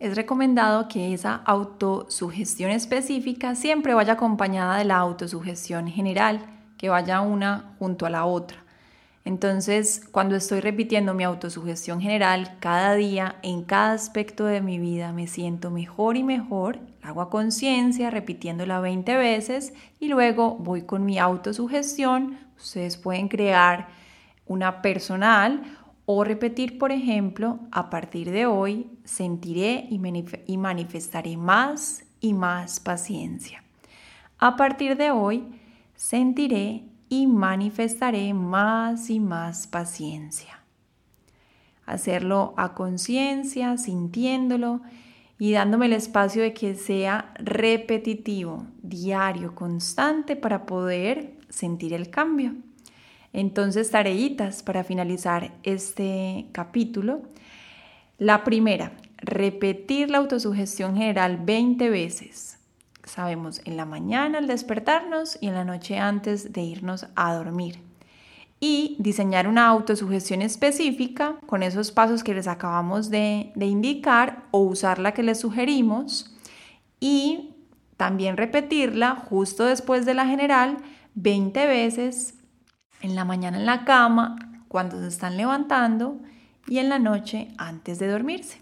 Es 0.00 0.16
recomendado 0.16 0.88
que 0.88 1.14
esa 1.14 1.36
autosugestión 1.36 2.72
específica 2.72 3.54
siempre 3.54 3.94
vaya 3.94 4.14
acompañada 4.14 4.78
de 4.78 4.84
la 4.84 4.98
autosugestión 4.98 5.86
general, 5.86 6.40
que 6.76 6.88
vaya 6.88 7.20
una 7.20 7.76
junto 7.78 8.04
a 8.04 8.10
la 8.10 8.24
otra. 8.24 8.64
Entonces, 9.28 10.08
cuando 10.10 10.36
estoy 10.36 10.60
repitiendo 10.60 11.12
mi 11.12 11.22
autosugestión 11.22 12.00
general 12.00 12.56
cada 12.60 12.94
día, 12.94 13.36
en 13.42 13.62
cada 13.62 13.92
aspecto 13.92 14.46
de 14.46 14.62
mi 14.62 14.78
vida, 14.78 15.12
me 15.12 15.26
siento 15.26 15.70
mejor 15.70 16.16
y 16.16 16.22
mejor, 16.22 16.78
hago 17.02 17.28
conciencia 17.28 18.08
repitiéndola 18.08 18.80
20 18.80 19.18
veces 19.18 19.74
y 20.00 20.08
luego 20.08 20.56
voy 20.56 20.80
con 20.80 21.04
mi 21.04 21.18
autosugestión. 21.18 22.38
Ustedes 22.56 22.96
pueden 22.96 23.28
crear 23.28 23.88
una 24.46 24.80
personal 24.80 25.62
o 26.06 26.24
repetir, 26.24 26.78
por 26.78 26.90
ejemplo, 26.90 27.58
a 27.70 27.90
partir 27.90 28.30
de 28.30 28.46
hoy 28.46 28.98
sentiré 29.04 29.88
y 29.90 30.56
manifestaré 30.56 31.36
más 31.36 32.06
y 32.22 32.32
más 32.32 32.80
paciencia. 32.80 33.62
A 34.38 34.56
partir 34.56 34.96
de 34.96 35.10
hoy 35.10 35.44
sentiré 35.96 36.87
y 37.08 37.26
manifestaré 37.26 38.34
más 38.34 39.10
y 39.10 39.20
más 39.20 39.66
paciencia. 39.66 40.60
Hacerlo 41.86 42.54
a 42.56 42.74
conciencia, 42.74 43.78
sintiéndolo 43.78 44.82
y 45.38 45.52
dándome 45.52 45.86
el 45.86 45.94
espacio 45.94 46.42
de 46.42 46.52
que 46.52 46.74
sea 46.74 47.32
repetitivo, 47.38 48.66
diario, 48.82 49.54
constante 49.54 50.36
para 50.36 50.66
poder 50.66 51.38
sentir 51.48 51.94
el 51.94 52.10
cambio. 52.10 52.54
Entonces, 53.32 53.90
tareitas 53.90 54.62
para 54.62 54.84
finalizar 54.84 55.52
este 55.62 56.46
capítulo. 56.52 57.22
La 58.18 58.42
primera, 58.42 58.92
repetir 59.18 60.10
la 60.10 60.18
autosugestión 60.18 60.96
general 60.96 61.38
20 61.44 61.88
veces. 61.88 62.57
Sabemos, 63.08 63.60
en 63.64 63.76
la 63.76 63.84
mañana 63.84 64.38
al 64.38 64.46
despertarnos 64.46 65.38
y 65.40 65.48
en 65.48 65.54
la 65.54 65.64
noche 65.64 65.98
antes 65.98 66.52
de 66.52 66.62
irnos 66.62 67.06
a 67.16 67.34
dormir. 67.34 67.80
Y 68.60 68.96
diseñar 68.98 69.48
una 69.48 69.66
autosugestión 69.68 70.42
específica 70.42 71.36
con 71.46 71.62
esos 71.62 71.92
pasos 71.92 72.24
que 72.24 72.34
les 72.34 72.48
acabamos 72.48 73.08
de, 73.10 73.52
de 73.54 73.66
indicar 73.66 74.44
o 74.50 74.60
usar 74.60 74.98
la 74.98 75.12
que 75.12 75.22
les 75.22 75.40
sugerimos. 75.40 76.34
Y 77.00 77.54
también 77.96 78.36
repetirla 78.36 79.16
justo 79.28 79.64
después 79.64 80.06
de 80.06 80.14
la 80.14 80.26
general 80.26 80.78
20 81.14 81.66
veces 81.66 82.34
en 83.00 83.14
la 83.14 83.24
mañana 83.24 83.58
en 83.58 83.66
la 83.66 83.84
cama, 83.84 84.36
cuando 84.68 84.98
se 85.00 85.08
están 85.08 85.36
levantando 85.36 86.18
y 86.66 86.78
en 86.78 86.88
la 86.88 86.98
noche 86.98 87.48
antes 87.58 87.98
de 87.98 88.08
dormirse. 88.08 88.60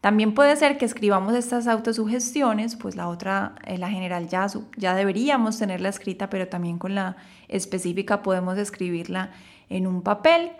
También 0.00 0.34
puede 0.34 0.54
ser 0.56 0.78
que 0.78 0.84
escribamos 0.84 1.34
estas 1.34 1.66
autosugestiones, 1.66 2.76
pues 2.76 2.96
la 2.96 3.08
otra, 3.08 3.56
eh, 3.64 3.78
la 3.78 3.90
general 3.90 4.28
ya, 4.28 4.46
ya 4.76 4.94
deberíamos 4.94 5.58
tenerla 5.58 5.88
escrita, 5.88 6.30
pero 6.30 6.48
también 6.48 6.78
con 6.78 6.94
la 6.94 7.16
específica 7.48 8.22
podemos 8.22 8.56
escribirla 8.58 9.30
en 9.68 9.86
un 9.86 10.02
papel 10.02 10.52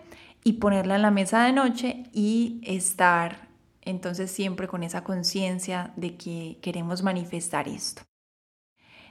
y 0.43 0.53
ponerla 0.53 0.95
en 0.95 1.01
la 1.01 1.11
mesa 1.11 1.43
de 1.43 1.53
noche 1.53 2.03
y 2.13 2.61
estar 2.63 3.47
entonces 3.81 4.31
siempre 4.31 4.67
con 4.67 4.83
esa 4.83 5.03
conciencia 5.03 5.93
de 5.95 6.17
que 6.17 6.59
queremos 6.61 7.03
manifestar 7.03 7.67
esto. 7.67 8.01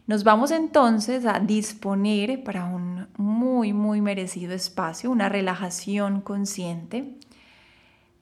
Nos 0.07 0.23
vamos 0.23 0.53
entonces 0.53 1.27
a 1.27 1.41
disponer 1.41 2.45
para 2.45 2.65
un 2.67 3.09
muy, 3.17 3.73
muy 3.73 4.01
merecido 4.01 4.55
espacio, 4.55 5.11
una 5.11 5.29
relajación 5.29 6.21
consciente. 6.21 7.19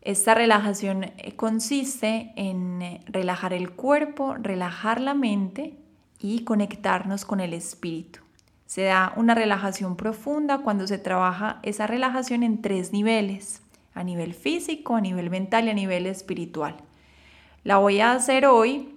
Esta 0.05 0.35
relajación 0.35 1.05
eh, 1.05 1.33
consiste 1.35 2.33
en 2.37 2.83
eh, 2.83 3.01
relajar 3.07 3.55
el 3.55 3.71
cuerpo, 3.71 4.35
relajar 4.35 5.01
la 5.01 5.15
mente 5.15 5.79
y 6.21 6.45
conectarnos 6.45 7.25
con 7.25 7.41
el 7.41 7.55
espíritu. 7.55 8.21
Se 8.67 8.83
da 8.83 9.15
una 9.17 9.35
relajación 9.35 9.97
profunda 9.97 10.59
cuando 10.59 10.87
se 10.87 10.99
trabaja 10.99 11.59
esa 11.63 11.87
relajación 11.87 12.43
en 12.43 12.61
tres 12.61 12.93
niveles, 12.93 13.63
a 13.95 14.05
nivel 14.05 14.35
físico, 14.35 14.95
a 14.95 15.01
nivel 15.01 15.31
mental 15.31 15.67
y 15.67 15.71
a 15.71 15.75
nivel 15.75 16.07
espiritual. 16.07 16.77
La 17.63 17.79
voy 17.79 18.01
a 18.01 18.13
hacer 18.13 18.45
hoy 18.45 18.97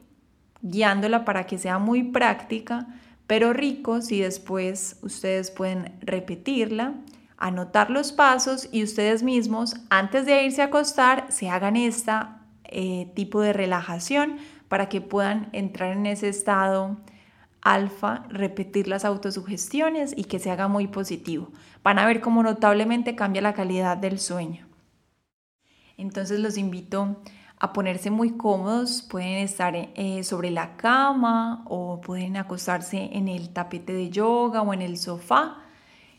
guiándola 0.61 1.23
para 1.23 1.45
que 1.45 1.57
sea 1.57 1.79
muy 1.79 2.03
práctica, 2.03 2.85
pero 3.27 3.53
rico 3.53 4.01
si 4.01 4.19
después 4.19 4.97
ustedes 5.03 5.51
pueden 5.51 5.93
repetirla, 6.01 6.95
anotar 7.37 7.89
los 7.89 8.11
pasos 8.11 8.67
y 8.71 8.83
ustedes 8.83 9.23
mismos 9.23 9.75
antes 9.89 10.25
de 10.25 10.43
irse 10.43 10.61
a 10.61 10.65
acostar 10.65 11.27
se 11.29 11.49
hagan 11.49 11.75
esta 11.75 12.41
eh, 12.65 13.11
tipo 13.15 13.41
de 13.41 13.53
relajación 13.53 14.37
para 14.67 14.89
que 14.89 15.01
puedan 15.01 15.49
entrar 15.53 15.95
en 15.95 16.05
ese 16.05 16.29
estado 16.29 16.97
alfa, 17.61 18.25
repetir 18.29 18.87
las 18.87 19.05
autosugestiones 19.05 20.13
y 20.15 20.25
que 20.25 20.39
se 20.39 20.51
haga 20.51 20.67
muy 20.67 20.87
positivo. 20.87 21.49
Van 21.83 21.99
a 21.99 22.05
ver 22.05 22.21
cómo 22.21 22.43
notablemente 22.43 23.15
cambia 23.15 23.41
la 23.41 23.53
calidad 23.53 23.97
del 23.97 24.19
sueño. 24.19 24.67
Entonces 25.97 26.39
los 26.39 26.57
invito 26.57 27.17
a 27.59 27.73
ponerse 27.73 28.11
muy 28.11 28.37
cómodos, 28.37 29.01
pueden 29.01 29.39
estar 29.39 29.75
eh, 29.75 30.23
sobre 30.23 30.51
la 30.51 30.77
cama 30.77 31.63
o 31.67 32.01
pueden 32.01 32.37
acostarse 32.37 33.09
en 33.13 33.27
el 33.27 33.49
tapete 33.49 33.93
de 33.93 34.09
yoga 34.11 34.61
o 34.61 34.73
en 34.73 34.81
el 34.81 34.97
sofá, 34.97 35.63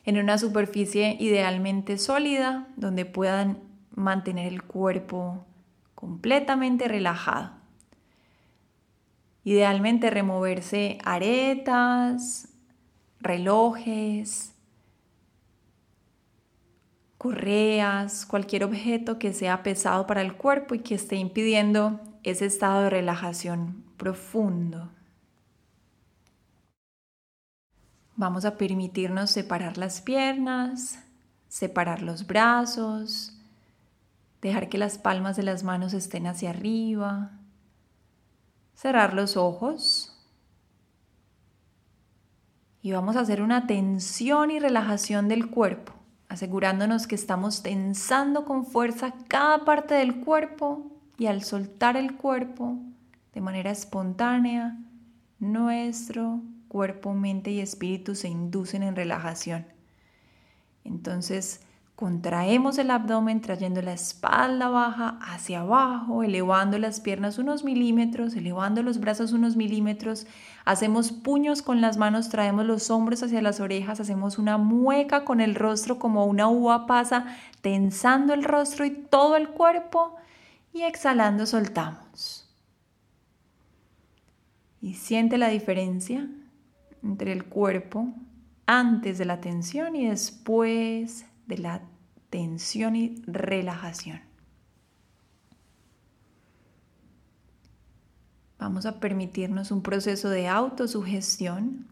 en 0.08 0.16
una 0.16 0.38
superficie 0.38 1.18
idealmente 1.20 1.98
sólida 1.98 2.66
donde 2.76 3.04
puedan 3.04 3.58
mantener 3.94 4.50
el 4.50 4.62
cuerpo 4.62 5.44
completamente 5.94 6.88
relajado. 6.88 7.50
Idealmente 9.44 10.08
removerse 10.08 10.96
aretas, 11.04 12.48
relojes, 13.20 14.54
correas, 17.18 18.24
cualquier 18.24 18.64
objeto 18.64 19.18
que 19.18 19.34
sea 19.34 19.62
pesado 19.62 20.06
para 20.06 20.22
el 20.22 20.38
cuerpo 20.38 20.74
y 20.74 20.78
que 20.78 20.94
esté 20.94 21.16
impidiendo 21.16 22.00
ese 22.22 22.46
estado 22.46 22.84
de 22.84 22.88
relajación 22.88 23.84
profundo. 23.98 24.88
Vamos 28.18 28.44
a 28.44 28.58
permitirnos 28.58 29.30
separar 29.30 29.78
las 29.78 30.02
piernas, 30.02 30.98
separar 31.48 32.02
los 32.02 32.26
brazos, 32.26 33.32
dejar 34.42 34.68
que 34.68 34.76
las 34.76 34.98
palmas 34.98 35.36
de 35.36 35.44
las 35.44 35.64
manos 35.64 35.94
estén 35.94 36.26
hacia 36.26 36.50
arriba, 36.50 37.30
cerrar 38.74 39.14
los 39.14 39.38
ojos. 39.38 40.14
Y 42.82 42.92
vamos 42.92 43.16
a 43.16 43.20
hacer 43.20 43.40
una 43.40 43.66
tensión 43.66 44.50
y 44.50 44.58
relajación 44.58 45.28
del 45.28 45.48
cuerpo 45.48 45.94
asegurándonos 46.28 47.06
que 47.06 47.14
estamos 47.14 47.62
tensando 47.62 48.44
con 48.44 48.66
fuerza 48.66 49.14
cada 49.28 49.64
parte 49.64 49.94
del 49.94 50.20
cuerpo 50.20 50.92
y 51.16 51.26
al 51.26 51.42
soltar 51.42 51.96
el 51.96 52.16
cuerpo 52.16 52.76
de 53.32 53.40
manera 53.40 53.70
espontánea, 53.70 54.76
nuestro 55.38 56.42
cuerpo, 56.68 57.14
mente 57.14 57.50
y 57.50 57.60
espíritu 57.60 58.14
se 58.14 58.28
inducen 58.28 58.82
en 58.82 58.96
relajación. 58.96 59.66
Entonces, 60.84 61.60
Contraemos 61.98 62.78
el 62.78 62.92
abdomen 62.92 63.40
trayendo 63.40 63.82
la 63.82 63.92
espalda 63.92 64.68
baja 64.68 65.18
hacia 65.20 65.62
abajo, 65.62 66.22
elevando 66.22 66.78
las 66.78 67.00
piernas 67.00 67.38
unos 67.38 67.64
milímetros, 67.64 68.36
elevando 68.36 68.84
los 68.84 69.00
brazos 69.00 69.32
unos 69.32 69.56
milímetros. 69.56 70.24
Hacemos 70.64 71.10
puños 71.10 71.60
con 71.60 71.80
las 71.80 71.96
manos, 71.96 72.28
traemos 72.28 72.66
los 72.66 72.88
hombros 72.90 73.24
hacia 73.24 73.42
las 73.42 73.58
orejas, 73.58 73.98
hacemos 73.98 74.38
una 74.38 74.58
mueca 74.58 75.24
con 75.24 75.40
el 75.40 75.56
rostro 75.56 75.98
como 75.98 76.24
una 76.26 76.46
uva 76.46 76.86
pasa, 76.86 77.36
tensando 77.62 78.32
el 78.32 78.44
rostro 78.44 78.84
y 78.84 78.92
todo 78.92 79.34
el 79.34 79.48
cuerpo 79.48 80.14
y 80.72 80.82
exhalando 80.82 81.46
soltamos. 81.46 82.48
Y 84.80 84.94
siente 84.94 85.36
la 85.36 85.48
diferencia 85.48 86.28
entre 87.02 87.32
el 87.32 87.44
cuerpo 87.44 88.12
antes 88.66 89.18
de 89.18 89.24
la 89.24 89.40
tensión 89.40 89.96
y 89.96 90.08
después 90.08 91.26
de 91.46 91.58
la 91.58 91.82
tensión 92.30 92.96
y 92.96 93.22
relajación. 93.26 94.20
Vamos 98.58 98.86
a 98.86 98.98
permitirnos 99.00 99.70
un 99.70 99.82
proceso 99.82 100.28
de 100.28 100.48
autosugestión 100.48 101.86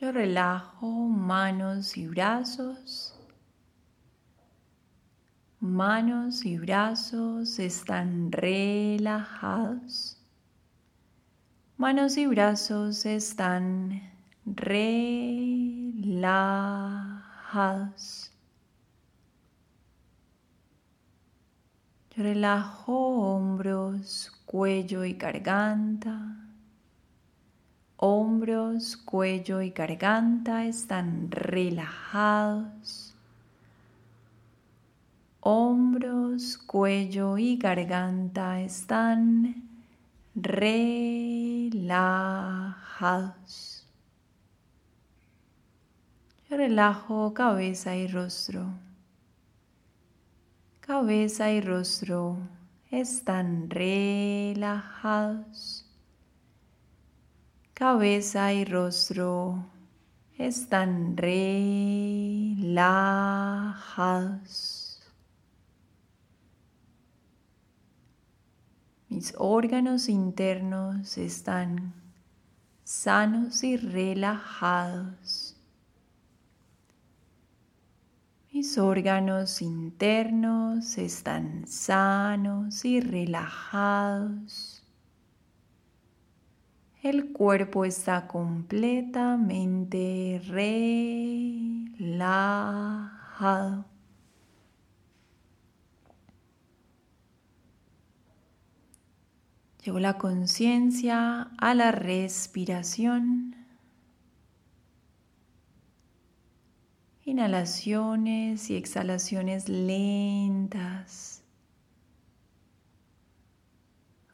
Yo 0.00 0.10
relajo 0.10 0.88
manos 0.88 1.96
y 1.96 2.08
brazos. 2.08 3.16
Manos 5.60 6.44
y 6.44 6.58
brazos 6.58 7.60
están 7.60 8.32
relajados. 8.32 10.18
Manos 11.76 12.16
y 12.16 12.26
brazos 12.26 13.06
están 13.06 14.02
relajados. 14.44 15.14
Relajo 22.16 22.94
hombros, 23.34 24.32
cuello 24.46 25.04
y 25.04 25.14
garganta. 25.14 26.36
Hombros, 27.96 28.96
cuello 28.96 29.60
y 29.62 29.70
garganta 29.70 30.64
están 30.64 31.30
relajados. 31.30 33.14
Hombros, 35.40 36.56
cuello 36.58 37.36
y 37.36 37.56
garganta 37.56 38.60
están 38.60 39.64
relajados. 40.34 41.84
Relajo 46.48 47.34
cabeza 47.34 47.96
y 47.96 48.06
rostro. 48.06 48.83
Cabeza 50.86 51.50
y 51.50 51.62
rostro 51.62 52.36
están 52.90 53.70
relajados. 53.70 54.60
Cabeza 57.72 58.52
y 58.52 58.66
rostro 58.66 59.64
están 60.36 61.16
relajados. 61.16 62.60
Mis 69.08 69.32
órganos 69.38 70.10
internos 70.10 71.16
están 71.16 71.94
sanos 72.84 73.64
y 73.64 73.78
relajados. 73.78 75.53
Mis 78.54 78.78
órganos 78.78 79.60
internos 79.62 80.96
están 80.96 81.66
sanos 81.66 82.84
y 82.84 83.00
relajados. 83.00 84.84
El 87.02 87.32
cuerpo 87.32 87.84
está 87.84 88.28
completamente 88.28 90.40
relajado. 91.98 93.86
Llevo 99.84 99.98
la 99.98 100.16
conciencia 100.16 101.50
a 101.58 101.74
la 101.74 101.90
respiración. 101.90 103.53
Inhalaciones 107.26 108.68
y 108.68 108.76
exhalaciones 108.76 109.70
lentas. 109.70 111.42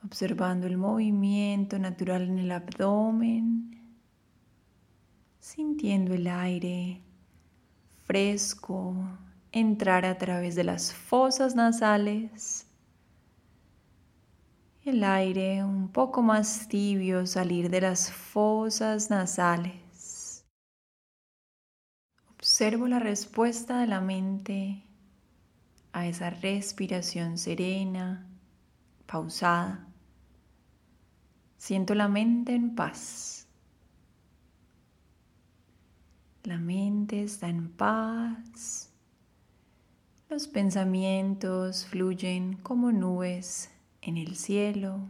Observando 0.05 0.66
el 0.66 0.76
movimiento 0.76 1.79
natural 1.79 2.22
en 2.22 2.40
el 2.40 2.50
abdomen. 2.50 3.81
Sintiendo 5.38 6.14
el 6.14 6.26
aire 6.26 7.00
fresco 8.07 8.96
entrar 9.53 10.05
a 10.05 10.18
través 10.18 10.57
de 10.57 10.64
las 10.64 10.92
fosas 10.92 11.55
nasales. 11.55 12.66
El 14.85 15.05
aire 15.05 15.62
un 15.62 15.88
poco 15.88 16.22
más 16.22 16.66
tibio 16.66 17.24
salir 17.26 17.70
de 17.70 17.83
las 17.83 18.11
fosas 18.11 19.11
nasales. 19.11 19.80
Observo 22.61 22.88
la 22.88 22.99
respuesta 22.99 23.81
de 23.81 23.87
la 23.87 24.03
mente 24.03 24.85
a 25.94 26.07
esa 26.07 26.29
respiración 26.29 27.38
serena, 27.38 28.29
pausada. 29.07 29.88
Siento 31.57 31.94
la 31.94 32.07
mente 32.07 32.55
en 32.55 32.75
paz. 32.75 33.46
La 36.42 36.59
mente 36.59 37.23
está 37.23 37.49
en 37.49 37.70
paz. 37.70 38.92
Los 40.29 40.46
pensamientos 40.46 41.87
fluyen 41.87 42.59
como 42.59 42.92
nubes 42.92 43.70
en 44.03 44.18
el 44.18 44.37
cielo. 44.37 45.09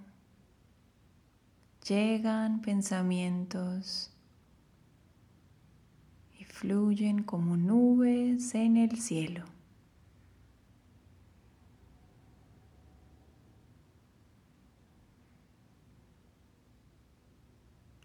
Llegan 1.84 2.60
pensamientos 2.60 4.12
fluyen 6.60 7.22
como 7.22 7.56
nubes 7.56 8.54
en 8.54 8.76
el 8.76 9.00
cielo. 9.00 9.46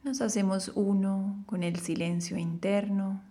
Nos 0.03 0.21
hacemos 0.21 0.71
uno 0.73 1.43
con 1.47 1.63
el 1.63 1.81
silencio 1.81 2.37
interno. 2.37 3.21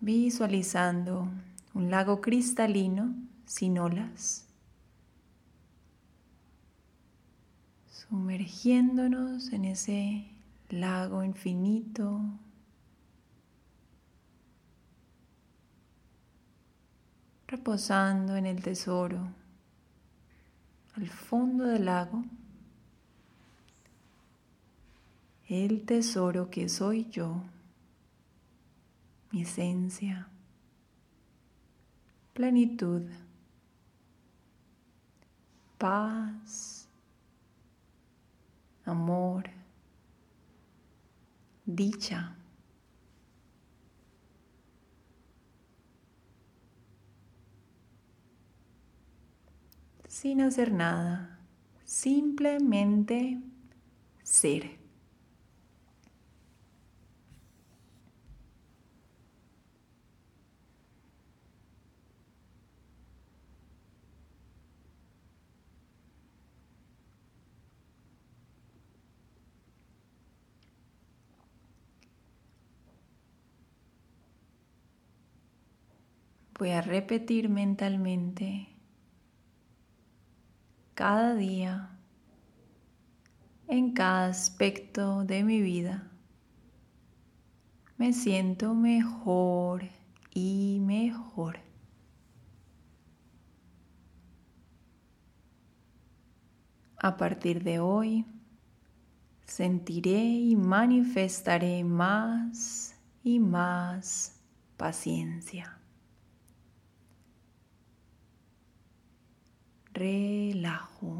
Visualizando 0.00 1.28
un 1.72 1.90
lago 1.90 2.20
cristalino 2.20 3.14
sin 3.46 3.78
olas. 3.78 4.46
Sumergiéndonos 7.90 9.50
en 9.54 9.64
ese 9.64 10.37
lago 10.70 11.22
infinito. 11.22 12.20
Reposando 17.46 18.36
en 18.36 18.44
el 18.44 18.62
tesoro, 18.62 19.26
al 20.94 21.08
fondo 21.08 21.64
del 21.64 21.86
lago, 21.86 22.22
el 25.48 25.86
tesoro 25.86 26.50
que 26.50 26.68
soy 26.68 27.08
yo, 27.08 27.42
mi 29.30 29.42
esencia, 29.42 30.28
plenitud, 32.34 33.08
paz, 35.78 36.86
amor 38.84 39.57
dicha. 41.68 42.34
Sin 50.08 50.40
hacer 50.40 50.72
nada, 50.72 51.38
simplemente 51.84 53.38
ser. 54.22 54.77
Voy 76.58 76.70
a 76.70 76.80
repetir 76.80 77.48
mentalmente 77.48 78.68
cada 80.94 81.36
día 81.36 81.96
en 83.68 83.92
cada 83.92 84.26
aspecto 84.26 85.24
de 85.24 85.44
mi 85.44 85.62
vida. 85.62 86.10
Me 87.96 88.12
siento 88.12 88.74
mejor 88.74 89.84
y 90.34 90.80
mejor. 90.80 91.60
A 97.00 97.16
partir 97.16 97.62
de 97.62 97.78
hoy, 97.78 98.26
sentiré 99.46 100.24
y 100.24 100.56
manifestaré 100.56 101.84
más 101.84 102.96
y 103.22 103.38
más 103.38 104.40
paciencia. 104.76 105.77
Relajo. 109.98 111.17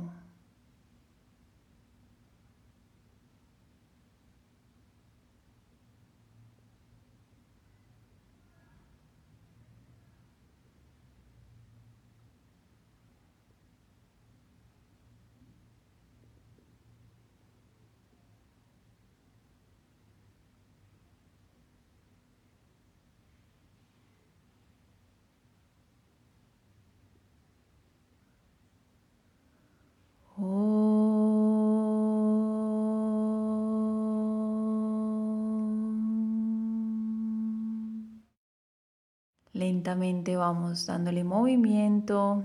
Lentamente 39.59 40.37
vamos 40.37 40.87
dándole 40.87 41.25
movimiento 41.25 42.44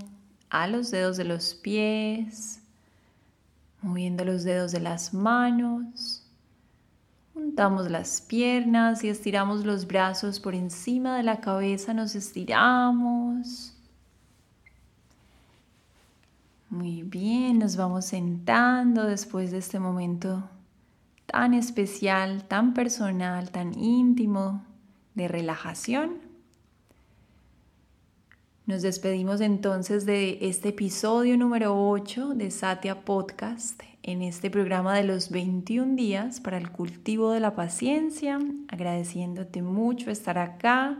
a 0.49 0.65
los 0.65 0.89
dedos 0.89 1.15
de 1.15 1.25
los 1.25 1.53
pies, 1.53 2.59
moviendo 3.83 4.25
los 4.25 4.43
dedos 4.43 4.71
de 4.71 4.79
las 4.79 5.13
manos. 5.13 6.25
Juntamos 7.35 7.91
las 7.91 8.19
piernas 8.19 9.03
y 9.03 9.09
estiramos 9.09 9.63
los 9.63 9.85
brazos 9.85 10.39
por 10.39 10.55
encima 10.55 11.15
de 11.15 11.21
la 11.21 11.39
cabeza, 11.39 11.93
nos 11.93 12.15
estiramos. 12.15 13.75
Muy 16.71 17.03
bien, 17.03 17.59
nos 17.59 17.77
vamos 17.77 18.05
sentando 18.05 19.03
después 19.03 19.51
de 19.51 19.59
este 19.59 19.79
momento 19.79 20.49
tan 21.27 21.53
especial, 21.53 22.45
tan 22.45 22.73
personal, 22.73 23.51
tan 23.51 23.77
íntimo 23.77 24.65
de 25.13 25.27
relajación. 25.27 26.32
Nos 28.65 28.81
despedimos 28.81 29.41
entonces 29.41 30.05
de 30.05 30.37
este 30.39 30.69
episodio 30.69 31.37
número 31.37 31.89
8 31.89 32.29
de 32.29 32.49
Satya 32.49 33.01
Podcast 33.01 33.83
en 34.03 34.21
este 34.21 34.49
programa 34.49 34.95
de 34.95 35.03
los 35.03 35.31
21 35.31 35.97
días 35.97 36.39
para 36.39 36.59
el 36.59 36.71
cultivo 36.71 37.31
de 37.31 37.41
la 37.41 37.55
paciencia, 37.55 38.39
agradeciéndote 38.69 39.61
mucho 39.61 40.09
estar 40.09 40.37
acá. 40.37 40.97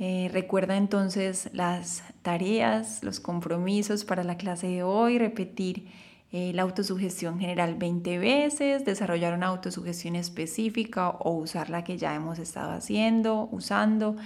Eh, 0.00 0.28
recuerda 0.32 0.76
entonces 0.76 1.50
las 1.52 2.02
tareas, 2.22 3.04
los 3.04 3.20
compromisos 3.20 4.04
para 4.04 4.24
la 4.24 4.36
clase 4.36 4.66
de 4.66 4.82
hoy, 4.82 5.18
repetir 5.18 5.86
eh, 6.32 6.50
la 6.52 6.62
autosugestión 6.62 7.38
general 7.38 7.76
20 7.76 8.18
veces, 8.18 8.84
desarrollar 8.84 9.34
una 9.34 9.46
autosugestión 9.46 10.16
específica 10.16 11.10
o 11.10 11.30
usar 11.30 11.70
la 11.70 11.84
que 11.84 11.96
ya 11.96 12.12
hemos 12.12 12.40
estado 12.40 12.72
haciendo, 12.72 13.48
usando 13.52 14.16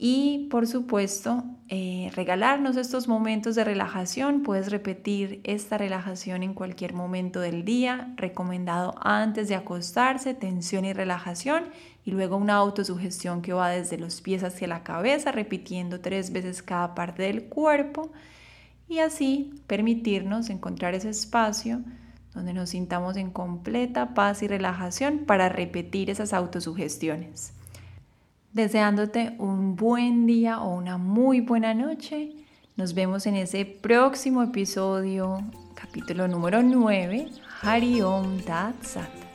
y 0.00 0.46
por 0.48 0.68
supuesto, 0.68 1.42
eh, 1.68 2.12
regalarnos 2.14 2.76
estos 2.76 3.08
momentos 3.08 3.56
de 3.56 3.64
relajación. 3.64 4.44
Puedes 4.44 4.70
repetir 4.70 5.40
esta 5.42 5.76
relajación 5.76 6.44
en 6.44 6.54
cualquier 6.54 6.94
momento 6.94 7.40
del 7.40 7.64
día, 7.64 8.14
recomendado 8.16 8.94
antes 9.00 9.48
de 9.48 9.56
acostarse, 9.56 10.34
tensión 10.34 10.84
y 10.84 10.92
relajación, 10.92 11.64
y 12.04 12.12
luego 12.12 12.36
una 12.36 12.54
autosugestión 12.54 13.42
que 13.42 13.52
va 13.52 13.70
desde 13.70 13.98
los 13.98 14.20
pies 14.20 14.44
hacia 14.44 14.68
la 14.68 14.84
cabeza, 14.84 15.32
repitiendo 15.32 16.00
tres 16.00 16.32
veces 16.32 16.62
cada 16.62 16.94
parte 16.94 17.24
del 17.24 17.46
cuerpo, 17.46 18.12
y 18.88 19.00
así 19.00 19.52
permitirnos 19.66 20.48
encontrar 20.48 20.94
ese 20.94 21.10
espacio 21.10 21.82
donde 22.34 22.54
nos 22.54 22.70
sintamos 22.70 23.16
en 23.16 23.32
completa 23.32 24.14
paz 24.14 24.44
y 24.44 24.48
relajación 24.48 25.24
para 25.26 25.48
repetir 25.48 26.08
esas 26.08 26.32
autosugestiones 26.32 27.57
deseándote 28.58 29.36
un 29.38 29.76
buen 29.76 30.26
día 30.26 30.60
o 30.60 30.74
una 30.74 30.98
muy 30.98 31.40
buena 31.40 31.74
noche. 31.74 32.32
Nos 32.74 32.92
vemos 32.92 33.24
en 33.26 33.36
ese 33.36 33.64
próximo 33.64 34.42
episodio, 34.42 35.40
capítulo 35.74 36.26
número 36.26 36.60
9, 36.60 37.28
Hari 37.62 38.02
Om 38.02 38.40
Tat 38.40 38.82
Sat. 38.82 39.27